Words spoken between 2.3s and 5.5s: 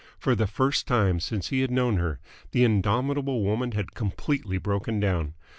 the indomitable woman had completely broken down.